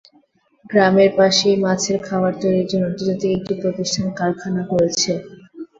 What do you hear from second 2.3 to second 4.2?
তৈরির জন্য আন্তর্জাতিক একটি প্রতিষ্ঠান